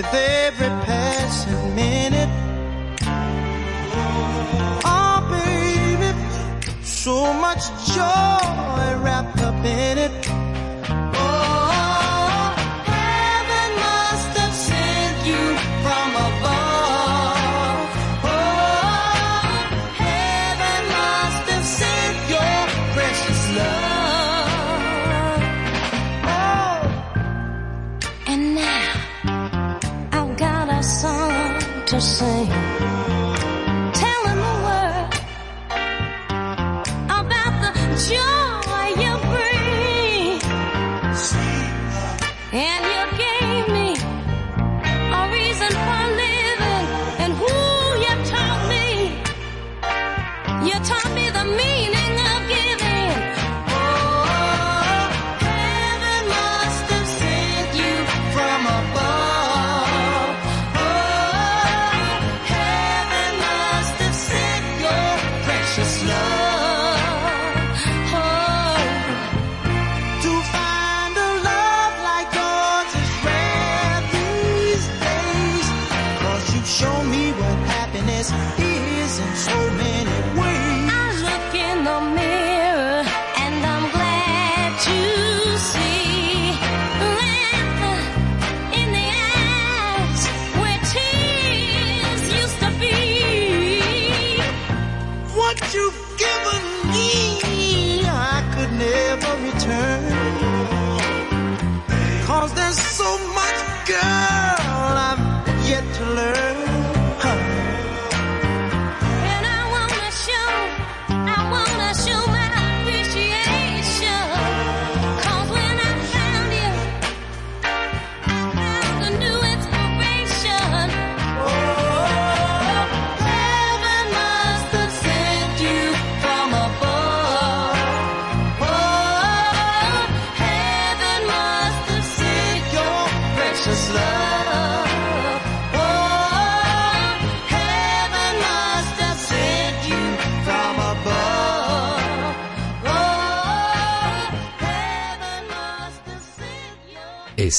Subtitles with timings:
[0.00, 0.37] Oh,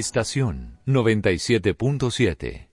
[0.00, 2.69] Estación 97.7.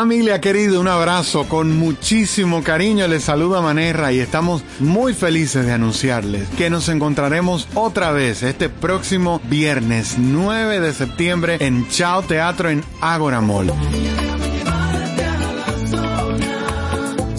[0.00, 3.06] Familia querida, un abrazo con muchísimo cariño.
[3.06, 8.70] Les saluda Manerra y estamos muy felices de anunciarles que nos encontraremos otra vez este
[8.70, 13.74] próximo viernes 9 de septiembre en Chao Teatro en Ágora Mall.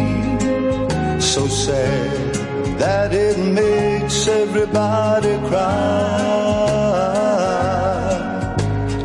[1.20, 2.34] so sad
[2.78, 6.26] that it makes everybody cry.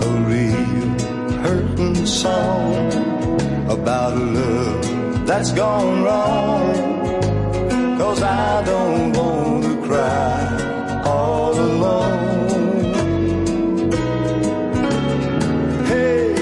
[0.01, 0.89] A real
[1.43, 2.87] hurting song
[3.69, 4.44] about a love
[5.25, 6.75] that's gone wrong.
[7.97, 12.93] Cause I don't want to cry all alone.
[15.85, 16.33] Hey,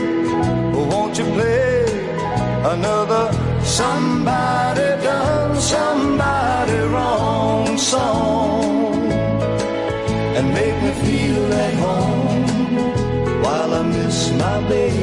[0.73, 1.85] won't you play
[2.73, 3.25] another
[3.63, 8.63] somebody done somebody wrong song
[10.37, 12.43] and make me feel at home
[13.43, 15.02] while I miss my baby,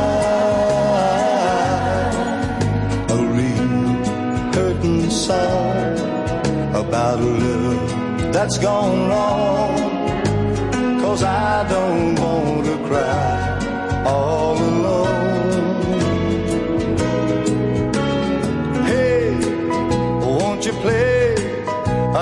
[8.31, 9.75] that's gone wrong.
[11.01, 15.91] Cause I don't want to cry all alone.
[18.85, 19.35] Hey,
[20.25, 21.35] won't you play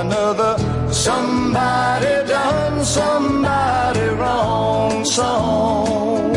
[0.02, 0.54] another
[0.92, 6.36] somebody done somebody wrong song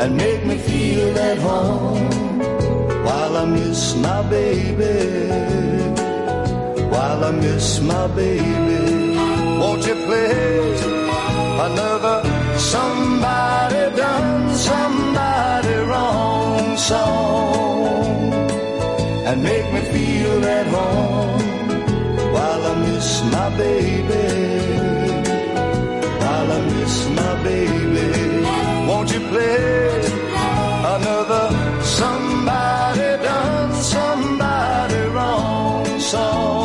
[0.00, 2.08] and make me feel at home
[3.04, 4.94] while I miss my baby,
[7.20, 9.16] while I miss my baby.
[9.60, 10.72] Won't you play
[11.66, 12.18] another
[12.56, 18.32] somebody done somebody wrong song
[19.28, 24.28] and make me feel at home while I miss my baby,
[26.22, 28.08] while I miss my baby.
[28.88, 30.00] Won't you play
[30.94, 31.46] another
[31.84, 36.59] somebody done somebody wrong song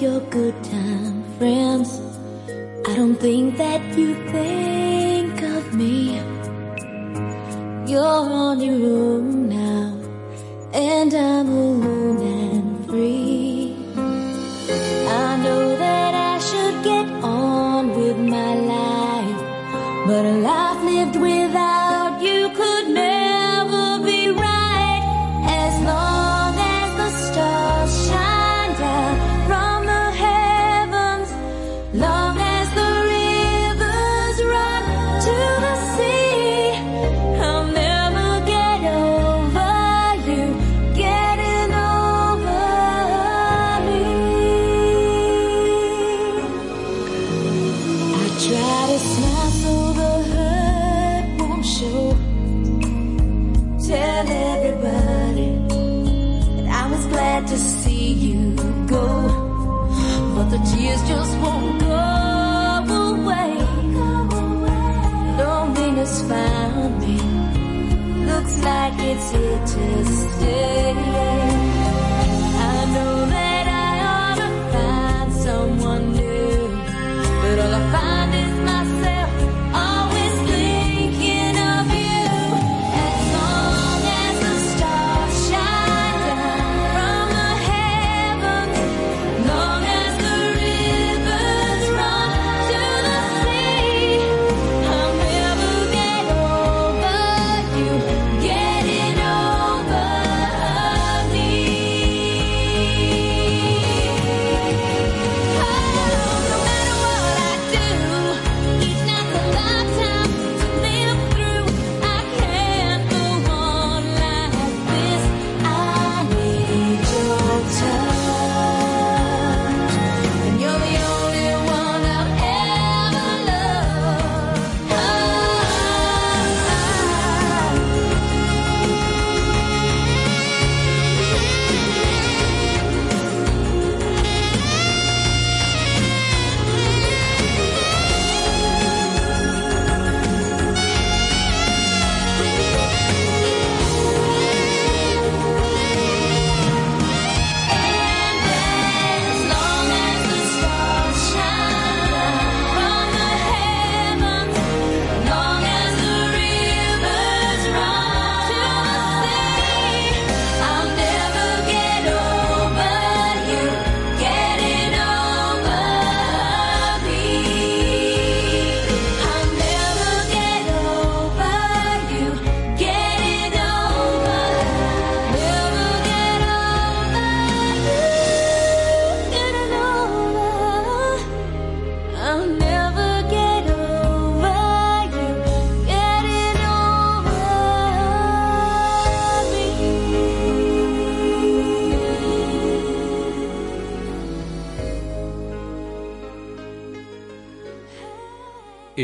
[0.00, 2.00] your good time friends.
[2.86, 6.16] I don't think that you think of me.
[7.86, 9.94] You're on your own now,
[10.72, 13.76] and I'm alone and free.
[13.96, 19.40] I know that I should get on with my life,
[20.06, 20.63] but life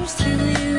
[0.00, 0.69] Flows through you,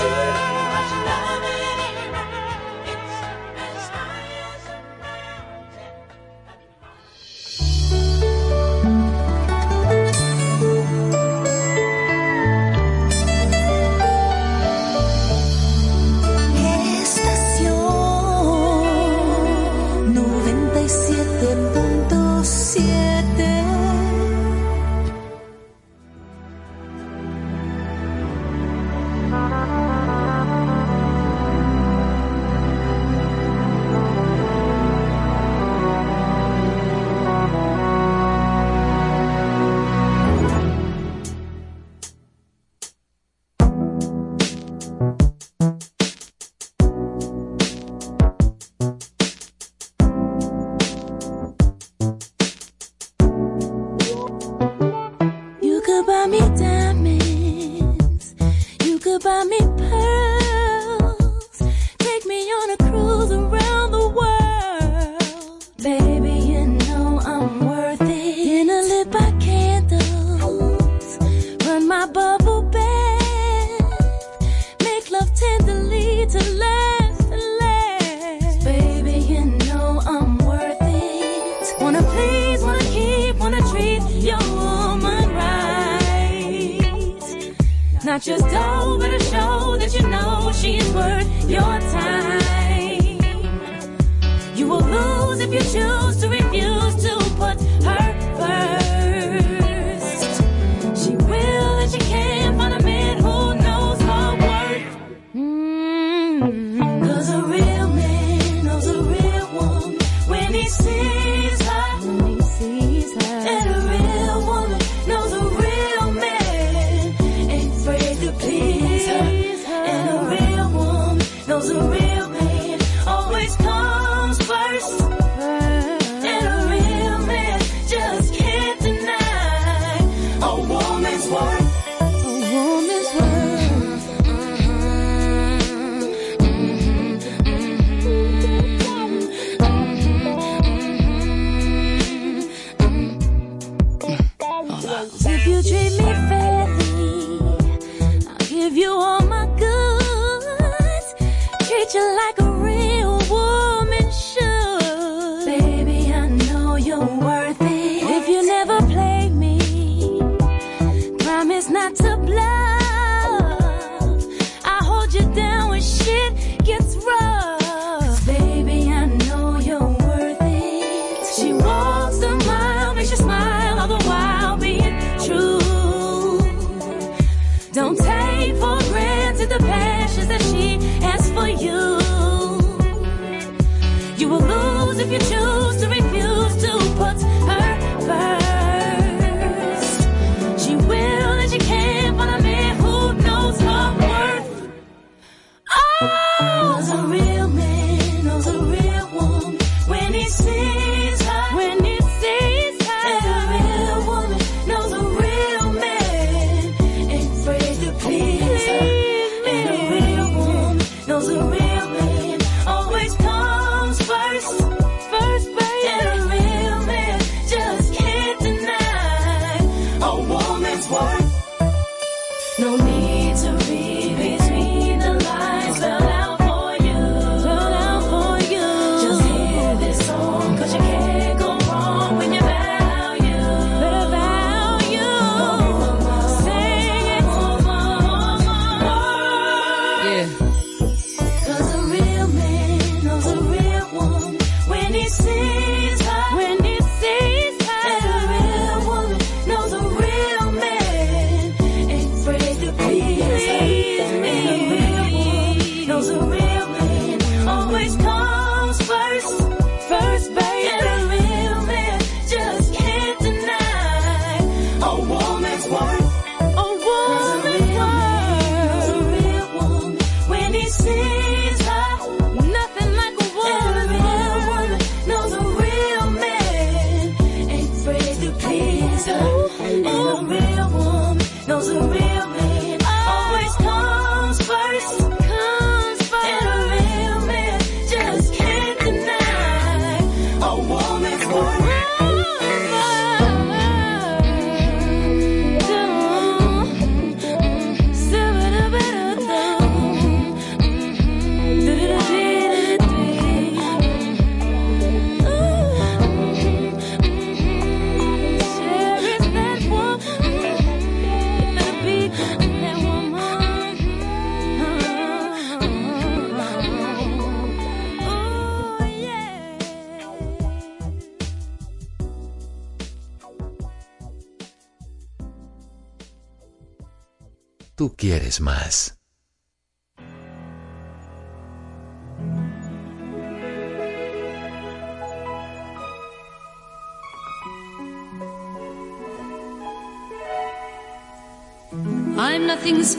[0.00, 0.29] gets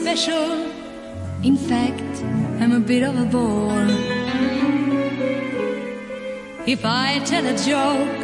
[0.02, 0.50] special.
[1.44, 2.14] In fact,
[2.60, 3.88] I'm a bit of a bore.
[6.74, 8.20] If I tell a joke,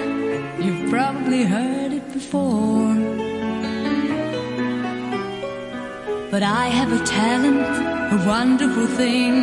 [0.64, 2.96] you've probably heard it before.
[6.32, 7.74] But I have a talent,
[8.16, 9.34] a wonderful thing.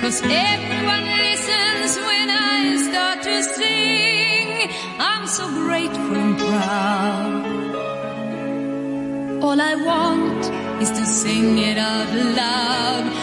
[0.00, 0.18] Cause
[0.50, 4.48] everyone listens when I start to sing.
[4.98, 7.44] I'm so grateful and proud.
[9.44, 10.33] All I want
[10.80, 13.13] is to sing it out loud.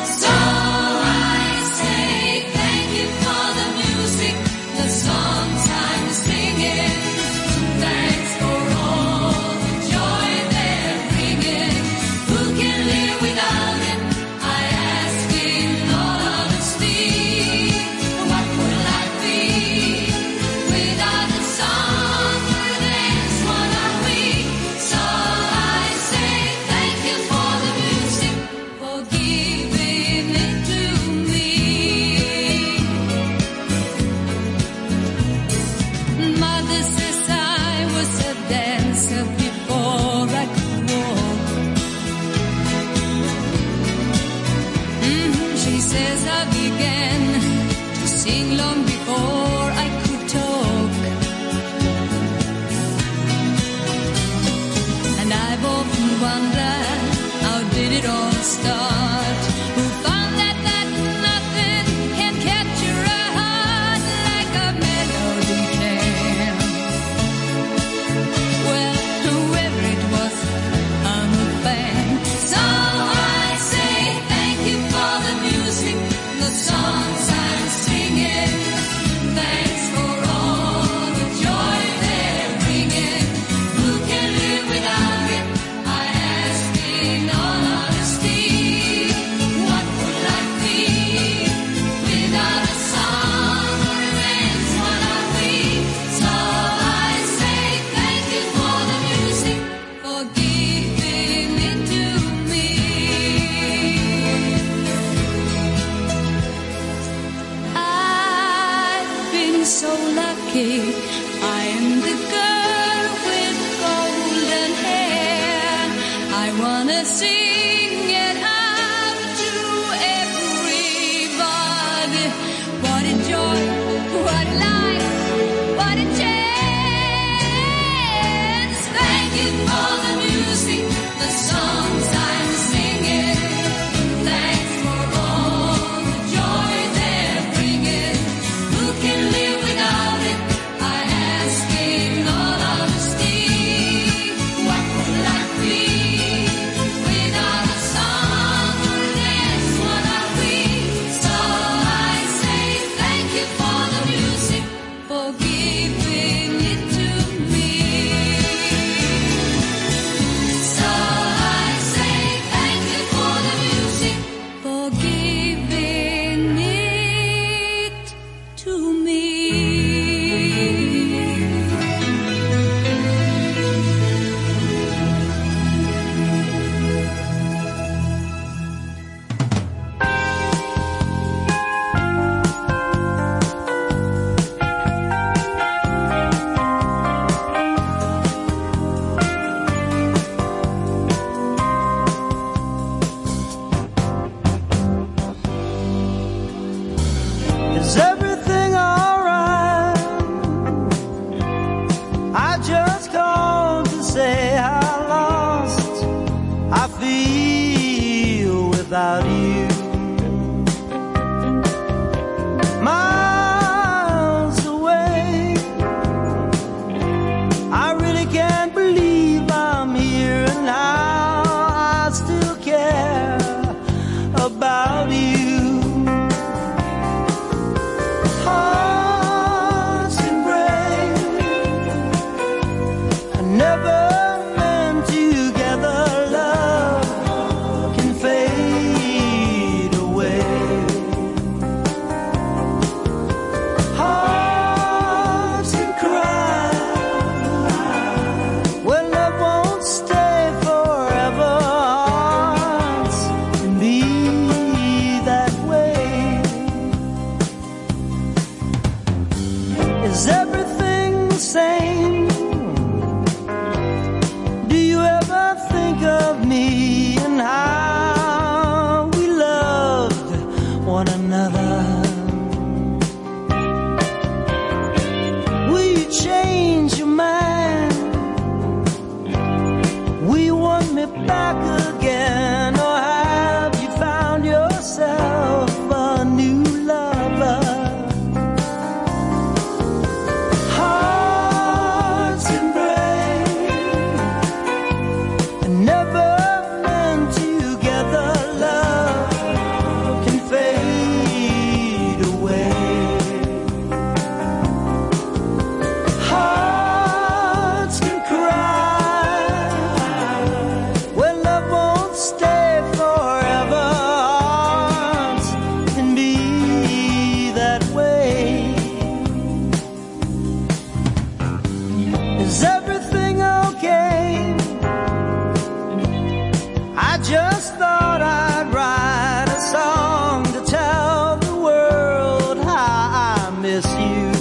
[333.99, 334.40] You.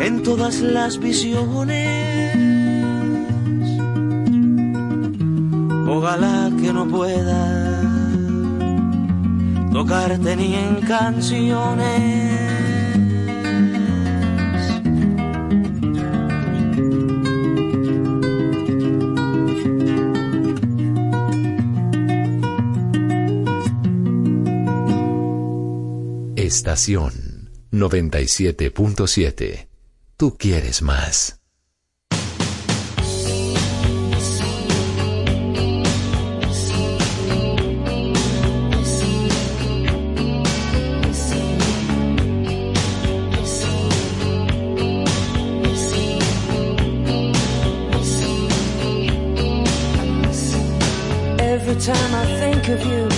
[0.00, 2.36] en todas las visiones.
[5.88, 7.82] Ojalá que no pueda
[9.72, 12.52] tocarte ni en canciones.
[26.36, 29.71] Estación 97.7.
[30.22, 31.36] Tú quieres más.
[51.40, 53.11] Every time I think of you,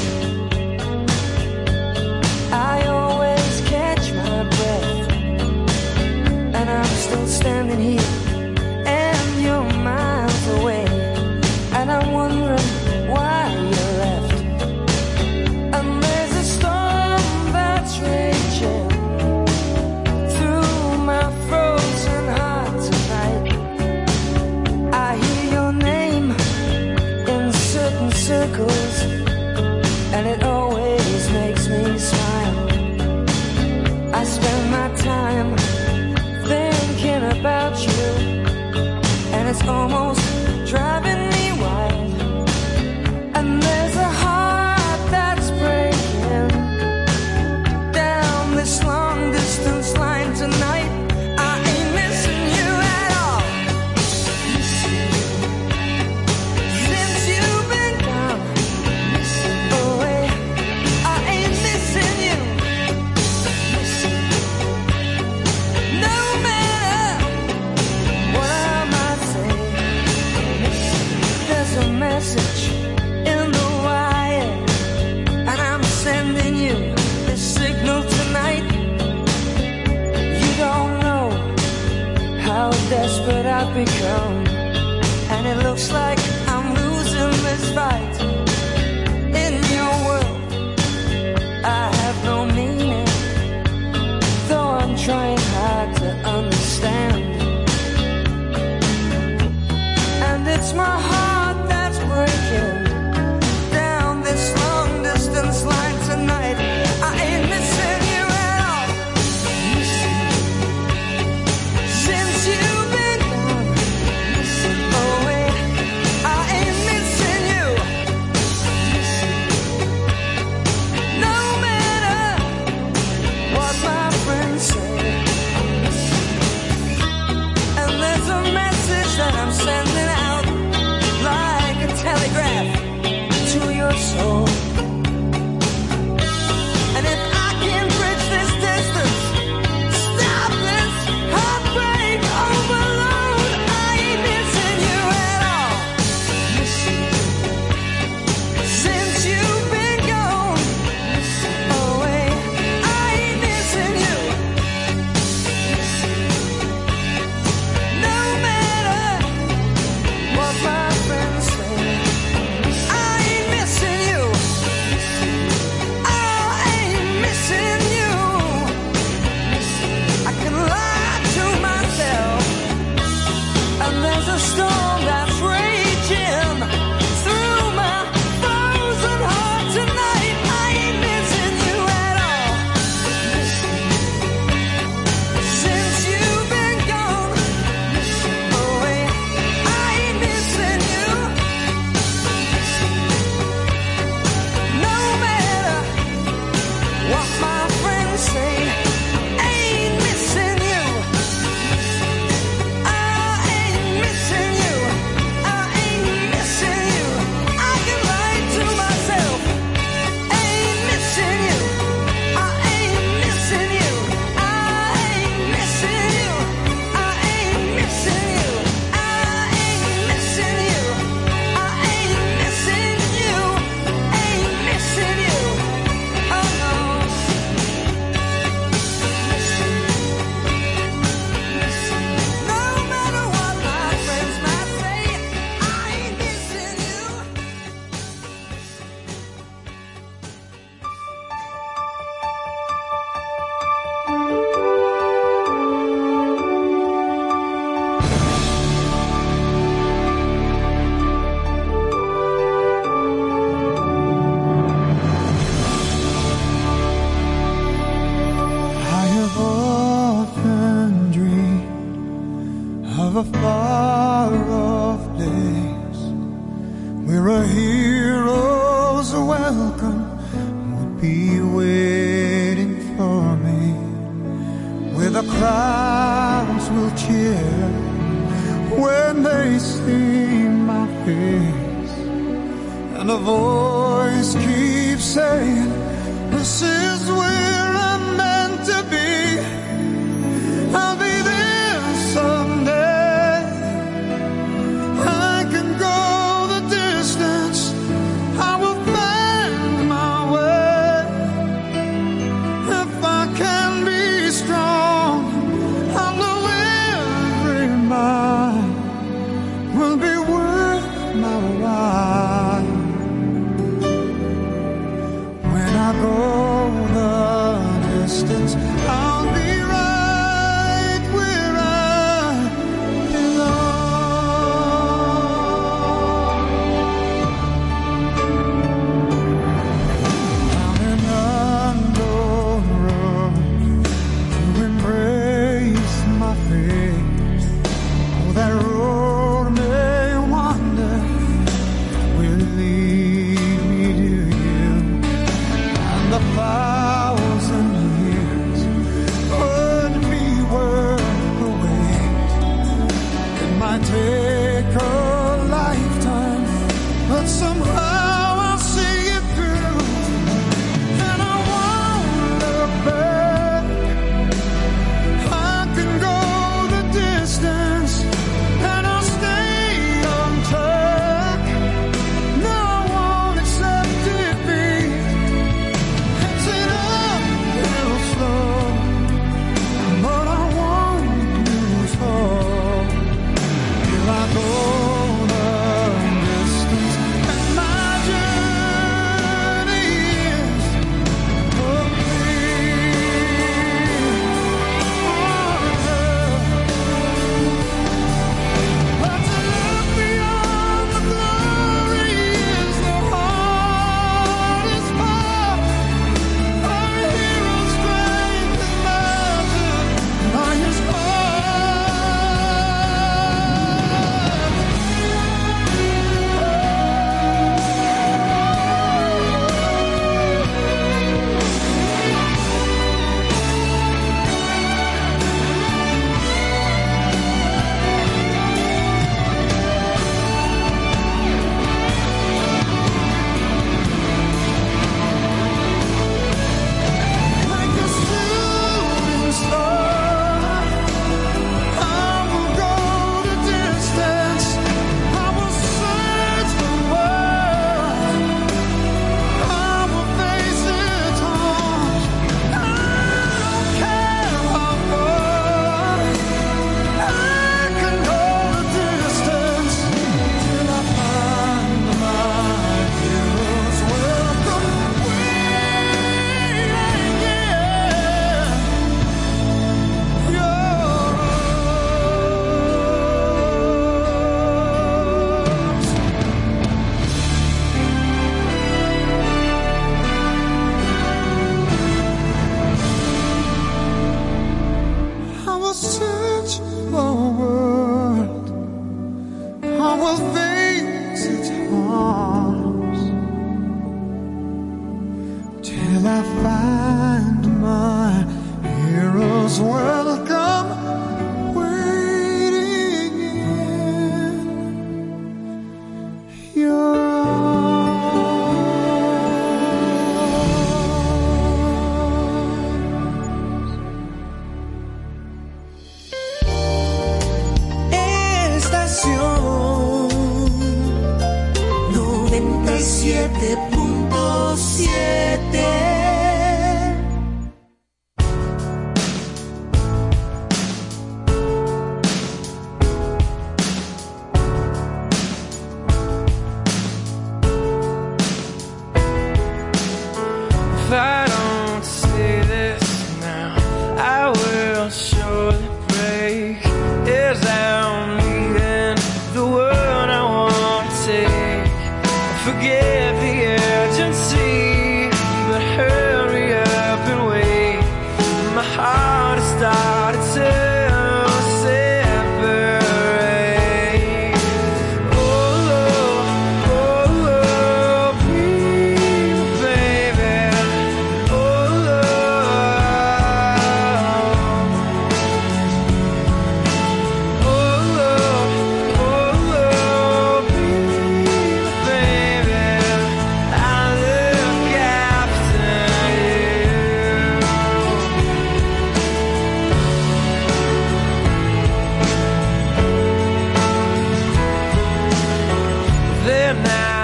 [596.45, 597.04] there now.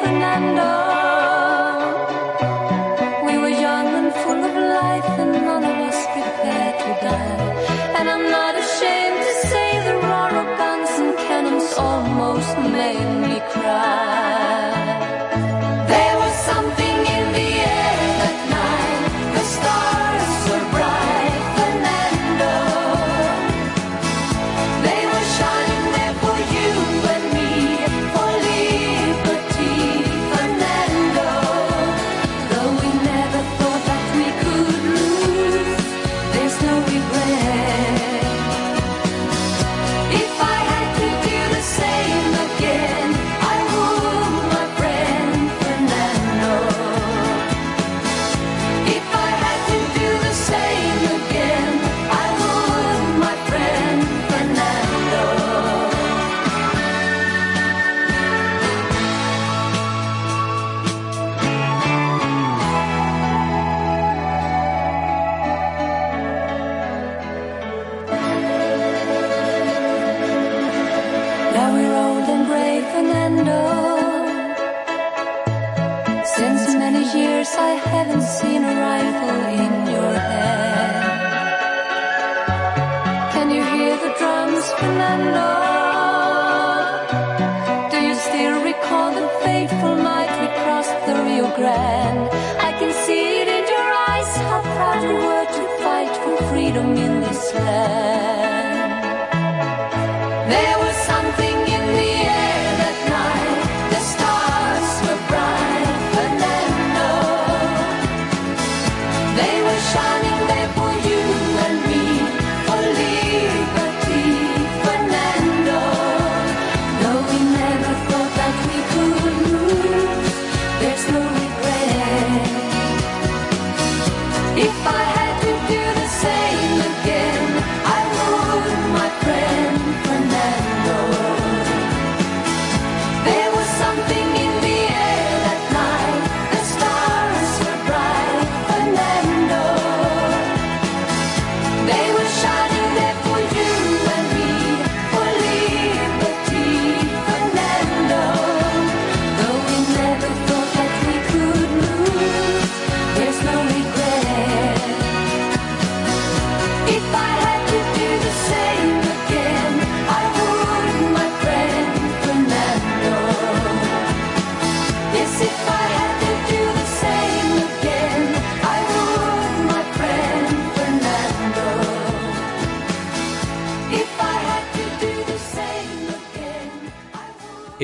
[0.00, 0.69] Fernando.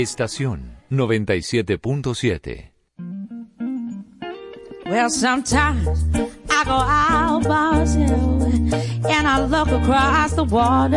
[0.06, 2.70] Estación 97.7.
[4.86, 6.04] Well, sometimes
[6.48, 7.84] I go out by
[9.10, 10.94] and I look across the water.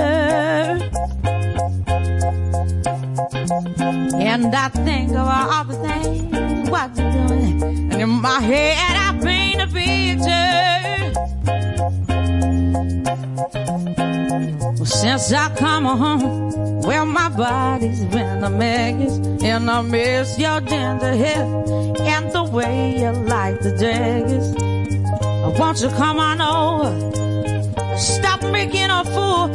[4.29, 7.63] And I think of all the things, what you're doing.
[7.91, 10.59] And in my head, I paint a picture.
[14.79, 20.61] Well, since I come home, well, my body's been a mess, and I miss your
[20.61, 21.67] tender head
[21.99, 24.55] and the way you like the daggers.
[25.59, 27.97] Won't you come on over?
[27.97, 29.49] Stop making a fool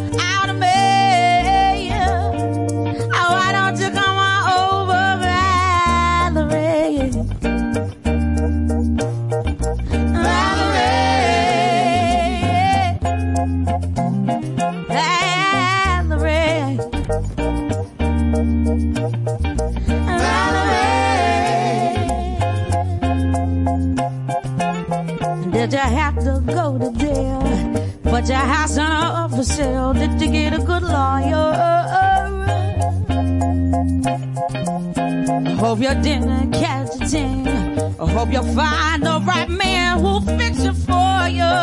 [36.03, 37.95] dinner, catch a.
[38.01, 41.55] I hope you'll find the right man who'll fix it for you.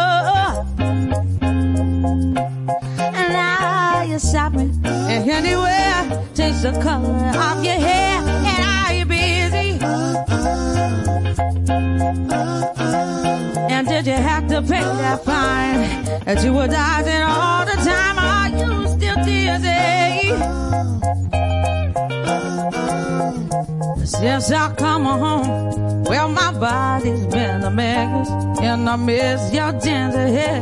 [3.17, 8.21] And now you're shopping and anywhere, change the color of your hair.
[8.21, 9.79] And are you busy?
[13.73, 17.20] And did you have to pay that fine that you were dodging?
[24.21, 26.03] since I come home.
[26.03, 28.29] Well, my body's been a mess,
[28.61, 30.61] and I miss your gentle head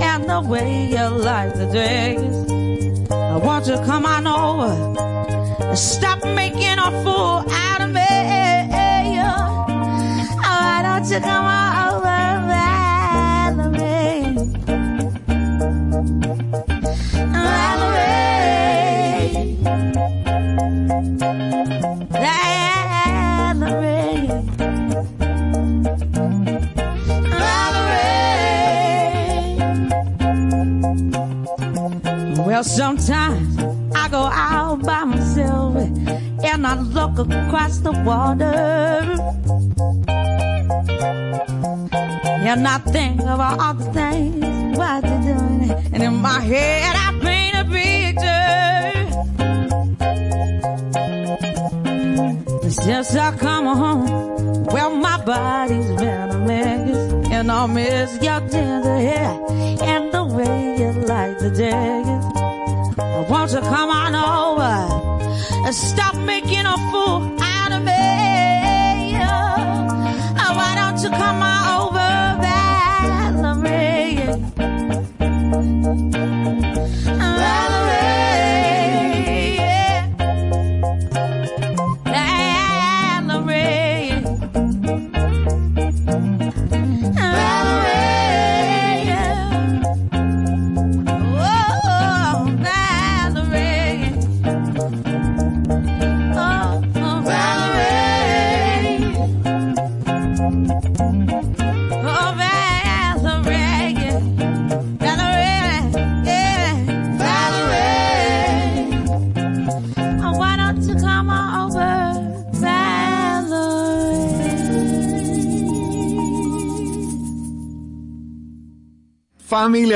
[0.00, 3.10] and the way you like the dress.
[3.10, 4.72] I want you to come on over
[5.70, 6.19] and stop
[38.04, 38.49] 我的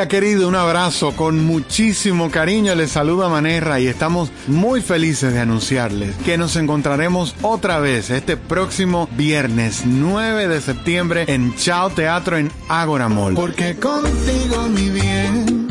[0.04, 2.74] Familia querida, un abrazo con muchísimo cariño.
[2.74, 8.36] Les saluda Manerra y estamos muy felices de anunciarles que nos encontraremos otra vez este
[8.36, 13.32] próximo viernes 9 de septiembre en Chao Teatro en Ágora Mall.
[13.32, 15.68] Porque contigo, mi bien,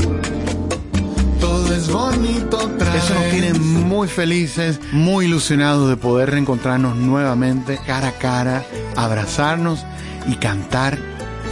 [1.39, 7.79] todo es bonito otra Eso nos tiene muy felices, muy ilusionados de poder reencontrarnos nuevamente
[7.85, 8.65] cara a cara,
[8.95, 9.85] abrazarnos
[10.27, 11.12] y cantar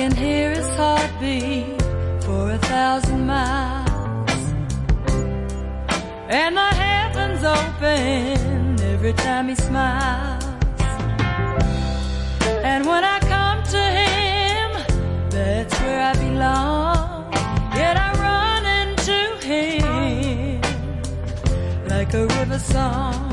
[0.00, 1.82] can hear his heartbeat
[2.24, 4.42] for a thousand miles.
[6.40, 10.44] And the heavens open every time he smiles.
[12.70, 14.68] And when I come to him,
[15.28, 17.32] that's where I belong.
[17.80, 19.18] Yet I run into
[19.50, 20.62] him
[21.88, 23.29] like a river song.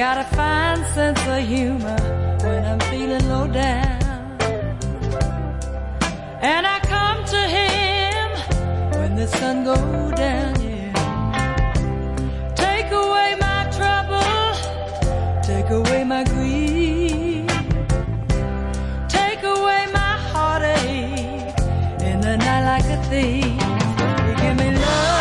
[0.00, 2.00] Got a fine sense of humor
[2.42, 4.38] when I'm feeling low down.
[6.40, 8.30] And I come to him
[8.98, 11.74] when the sun goes down, yeah.
[12.54, 17.46] Take away my trouble, take away my grief.
[19.06, 21.60] Take away my heartache
[22.00, 23.60] in the night like a thief.
[24.40, 25.19] Give me love.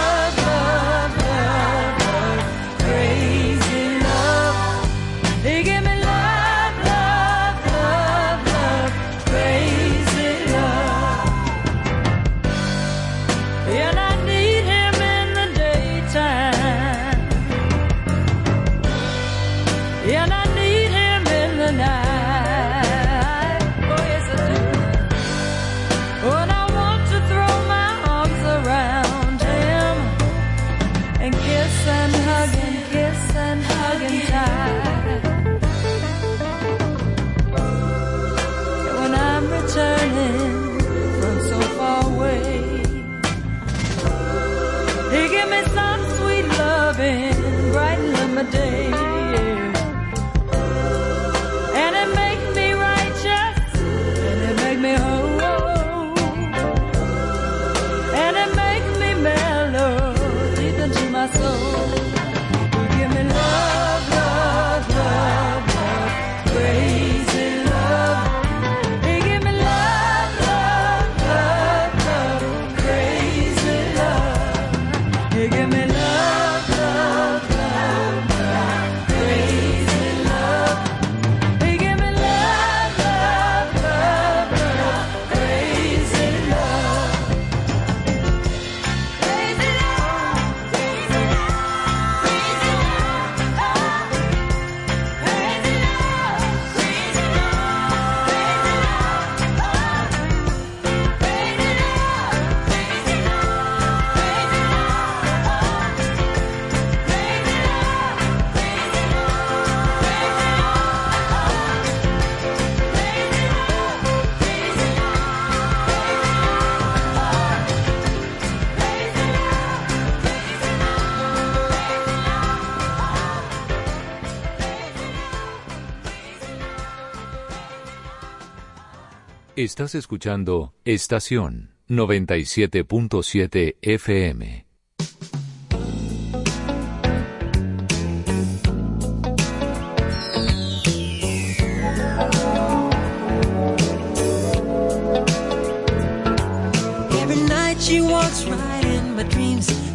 [129.79, 134.65] Estás escuchando Estación 97.7 FM.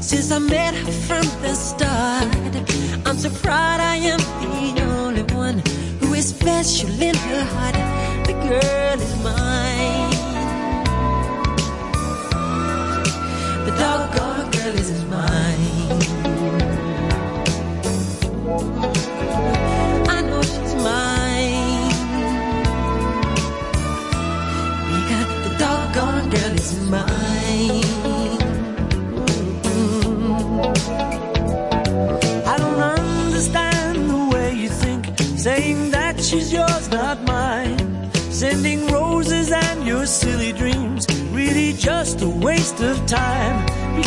[0.00, 2.24] since I met her from the start.
[3.04, 3.18] I'm
[3.80, 5.62] I am the only one
[6.00, 6.32] who is
[7.16, 7.53] her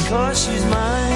[0.08, 1.07] cause she's mine.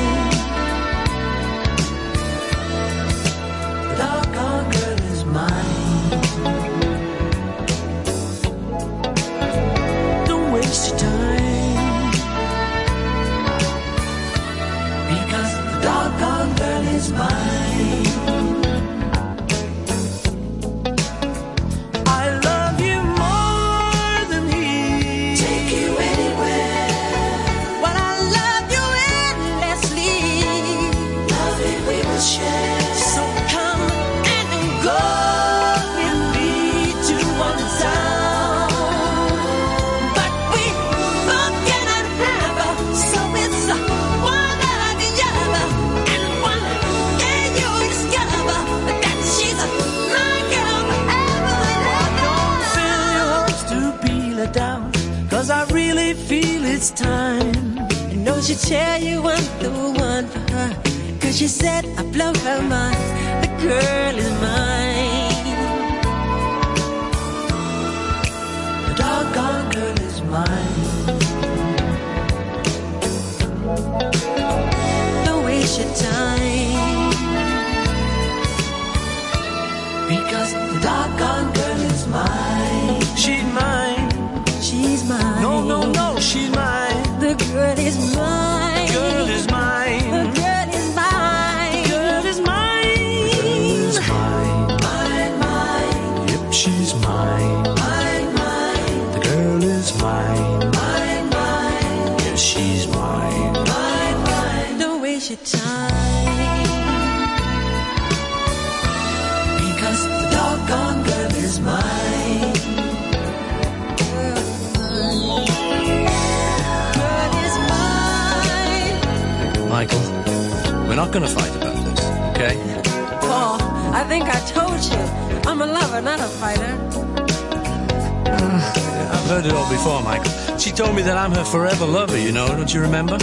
[132.71, 133.20] Do you remember?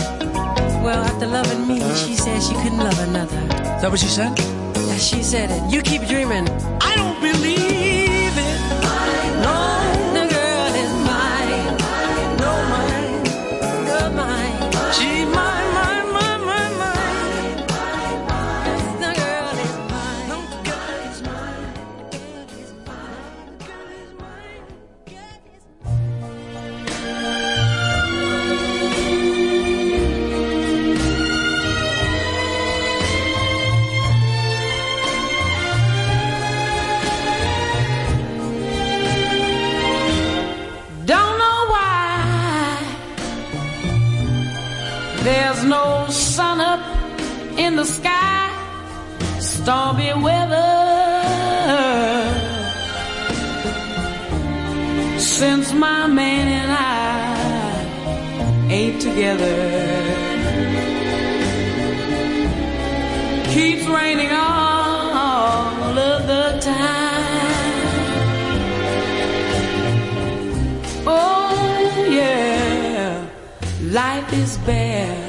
[74.39, 75.21] is bare.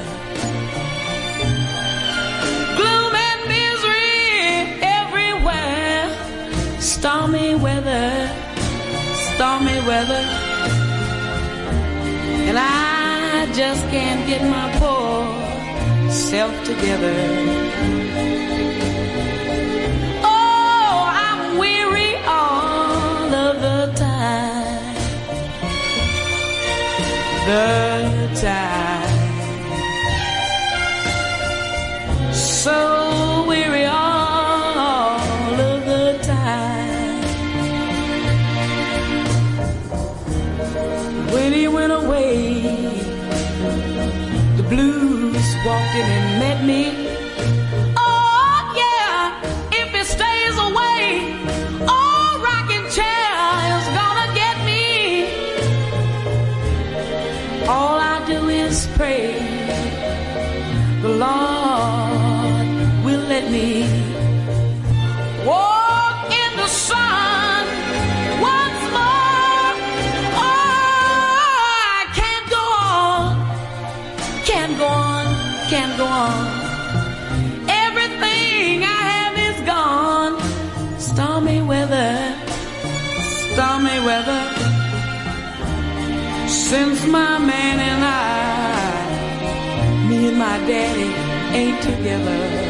[2.78, 4.20] Gloom and misery
[5.00, 6.02] everywhere.
[6.78, 8.10] Stormy weather,
[9.26, 10.24] stormy weather.
[12.48, 17.18] And I just can't get my poor self together.
[20.22, 20.94] Oh,
[21.26, 24.94] I'm weary all of the time.
[27.46, 28.99] The time.
[32.62, 37.22] so weary all of the time.
[41.32, 42.60] When he went away,
[44.58, 46.89] the blues walked in and met me.
[87.08, 89.08] My man and I,
[90.08, 91.10] me and my daddy
[91.56, 92.69] ain't together.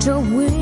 [0.00, 0.59] To win.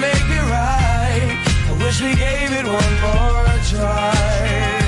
[0.00, 1.30] make it right.
[1.68, 4.81] I wish we gave it one more try.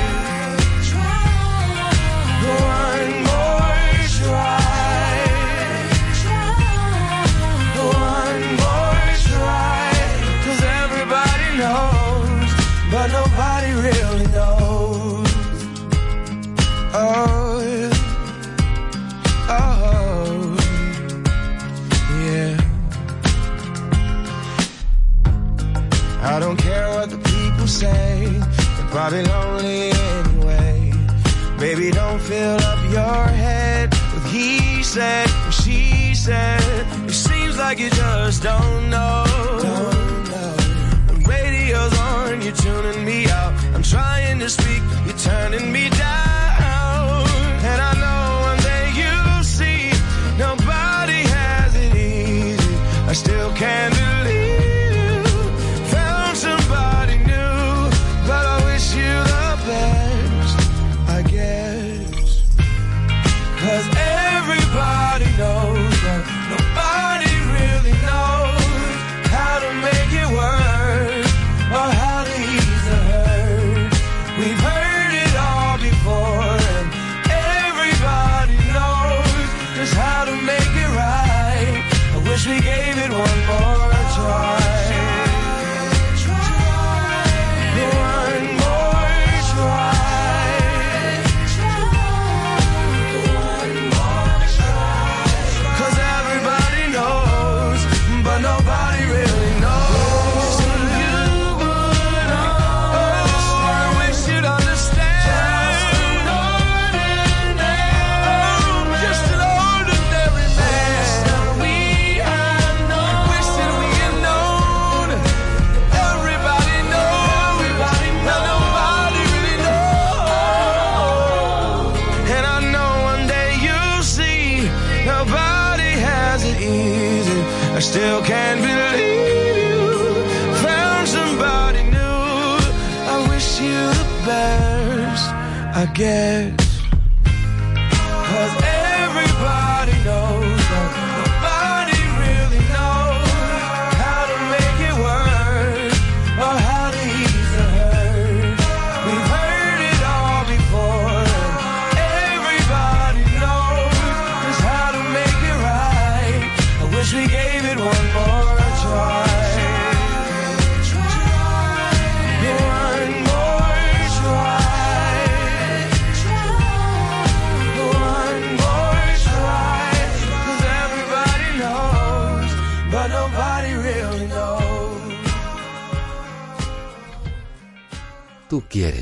[37.75, 38.84] Like you just don't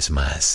[0.03, 0.52] vez más.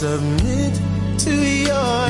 [0.00, 0.80] Submit
[1.18, 2.08] to your